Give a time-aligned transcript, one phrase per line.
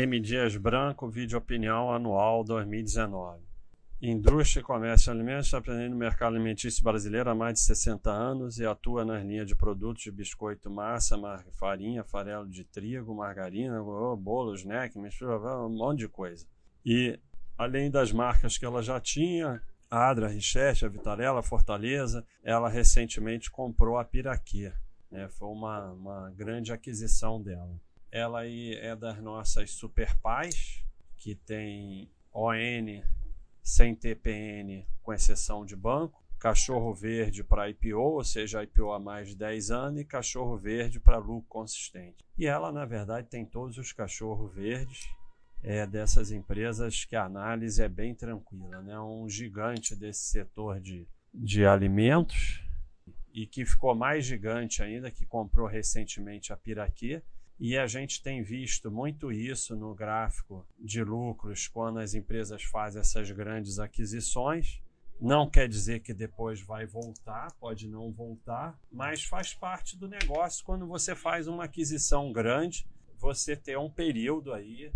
[0.00, 0.20] M.
[0.20, 3.42] Dias Branco, vídeo opinião anual 2019.
[4.00, 8.60] Indústria, comércio e alimentos está presente no mercado alimentício brasileiro há mais de 60 anos
[8.60, 11.16] e atua nas linhas de produtos de biscoito, massa,
[11.50, 16.46] farinha, farelo de trigo, margarina, bolo, snack, mistura, um monte de coisa.
[16.86, 17.18] E
[17.56, 23.50] além das marcas que ela já tinha, a Adra, Richete, a Vitarella, Fortaleza, ela recentemente
[23.50, 24.72] comprou a Piraquê.
[25.10, 25.28] Né?
[25.28, 27.80] Foi uma, uma grande aquisição dela.
[28.10, 30.84] Ela é das nossas super pais,
[31.16, 33.02] que tem ON
[33.62, 39.28] sem TPN, com exceção de banco, cachorro verde para IPO, ou seja, IPO há mais
[39.28, 42.24] de 10 anos, e cachorro verde para lucro consistente.
[42.38, 45.08] E ela, na verdade, tem todos os cachorros verdes
[45.62, 48.80] é, dessas empresas que a análise é bem tranquila.
[48.82, 48.98] Né?
[49.00, 52.62] Um gigante desse setor de, de alimentos
[53.32, 57.22] e que ficou mais gigante ainda, que comprou recentemente a Piraquê,
[57.60, 63.00] e a gente tem visto muito isso no gráfico de lucros quando as empresas fazem
[63.00, 64.80] essas grandes aquisições.
[65.20, 70.64] Não quer dizer que depois vai voltar, pode não voltar, mas faz parte do negócio
[70.64, 74.92] quando você faz uma aquisição grande, você ter um período aí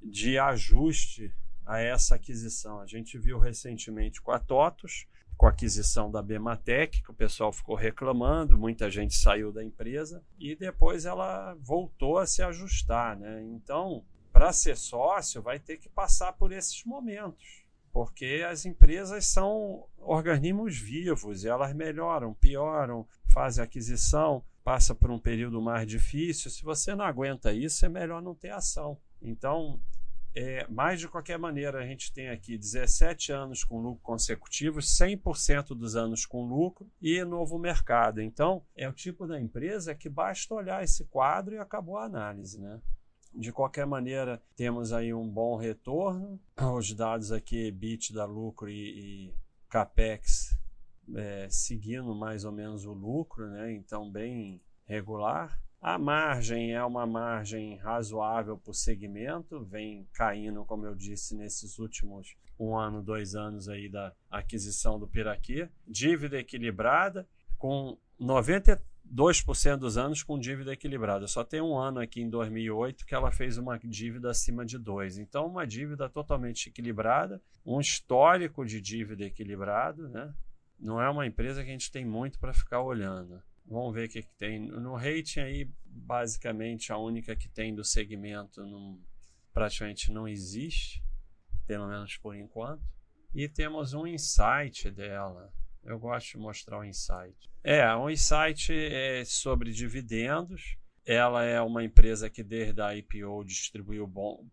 [0.00, 1.34] de ajuste
[1.66, 2.80] a essa aquisição.
[2.80, 5.06] A gente viu recentemente com a TOTOS,
[5.36, 10.22] com a aquisição da Bematec, que o pessoal ficou reclamando, muita gente saiu da empresa
[10.38, 13.42] e depois ela voltou a se ajustar, né?
[13.42, 19.86] Então, para ser sócio, vai ter que passar por esses momentos, porque as empresas são
[19.98, 26.50] organismos vivos, elas melhoram, pioram, fazem aquisição, passa por um período mais difícil.
[26.50, 28.98] Se você não aguenta isso, é melhor não ter ação.
[29.22, 29.80] Então,
[30.38, 35.68] é, mas, de qualquer maneira, a gente tem aqui 17 anos com lucro consecutivo, 100%
[35.68, 38.20] dos anos com lucro e novo mercado.
[38.20, 42.60] Então, é o tipo da empresa que basta olhar esse quadro e acabou a análise.
[42.60, 42.78] Né?
[43.34, 46.38] De qualquer maneira, temos aí um bom retorno.
[46.76, 49.34] Os dados aqui, bit da lucro e, e
[49.70, 50.54] capex,
[51.14, 53.72] é, seguindo mais ou menos o lucro, né?
[53.72, 55.58] então bem regular.
[55.86, 62.34] A margem é uma margem razoável por segmento, vem caindo, como eu disse, nesses últimos
[62.58, 65.68] um ano, dois anos aí da aquisição do Piraquê.
[65.86, 67.24] Dívida equilibrada,
[67.56, 71.28] com 92% dos anos com dívida equilibrada.
[71.28, 75.18] Só tem um ano aqui em 2008 que ela fez uma dívida acima de 2.
[75.18, 80.34] Então, uma dívida totalmente equilibrada, um histórico de dívida equilibrado, né?
[80.80, 83.40] Não é uma empresa que a gente tem muito para ficar olhando.
[83.68, 84.60] Vamos ver o que, que tem.
[84.60, 89.00] No rating aí, basicamente, a única que tem do segmento não,
[89.52, 91.02] praticamente não existe,
[91.66, 92.82] pelo menos por enquanto.
[93.34, 95.52] E temos um insight dela.
[95.82, 97.36] Eu gosto de mostrar o insight.
[97.62, 100.76] É, um insight é sobre dividendos.
[101.06, 104.44] Ela é uma empresa que desde a IPO distribuiu bom,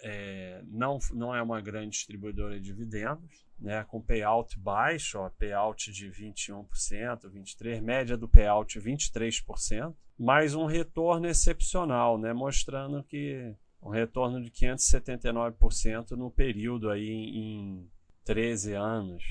[0.00, 5.92] é, não, não é uma grande distribuidora de dividendos né, com payout baixo, ó, payout
[5.92, 6.66] de 21%,
[7.30, 14.50] 23%, média do payout 23%, mais um retorno excepcional, né, mostrando que um retorno de
[14.50, 17.88] 579% no período aí em
[18.24, 19.22] 13 anos.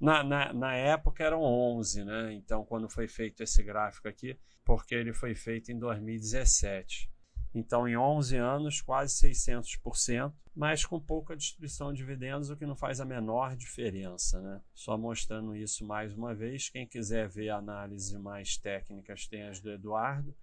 [0.00, 2.32] Na, na, na época eram 11, né?
[2.34, 7.10] Então, quando foi feito esse gráfico aqui, porque ele foi feito em 2017.
[7.54, 12.76] Então, em 11 anos, quase 600%, mas com pouca distribuição de dividendos, o que não
[12.76, 14.40] faz a menor diferença.
[14.40, 14.60] Né?
[14.74, 16.68] Só mostrando isso mais uma vez.
[16.68, 20.36] Quem quiser ver análises mais técnicas, tem as do Eduardo.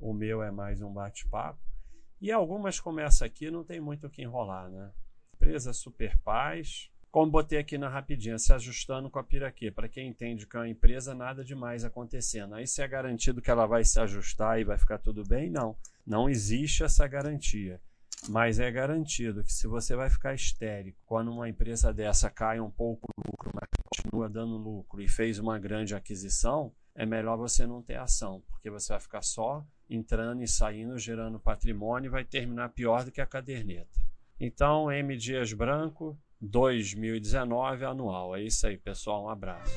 [0.00, 1.60] O meu é mais um bate-papo.
[2.20, 4.68] E algumas começam aqui, não tem muito o que enrolar.
[4.68, 4.90] Né?
[5.34, 9.70] Empresa Super Paz, como botei aqui na rapidinha, se ajustando com a Piraquê.
[9.70, 12.54] Para quem entende que é uma empresa, nada demais acontecendo.
[12.54, 15.50] Aí se é garantido que ela vai se ajustar e vai ficar tudo bem?
[15.50, 15.76] Não.
[16.06, 17.80] Não existe essa garantia.
[18.28, 22.70] Mas é garantido que se você vai ficar histérico quando uma empresa dessa cai um
[22.70, 27.64] pouco o lucro, mas continua dando lucro e fez uma grande aquisição, é melhor você
[27.64, 32.24] não ter ação, porque você vai ficar só entrando e saindo, gerando patrimônio e vai
[32.24, 33.98] terminar pior do que a caderneta.
[34.40, 38.36] Então, M Dias Branco, 2019 anual.
[38.36, 39.24] É isso aí, pessoal.
[39.24, 39.74] Um abraço.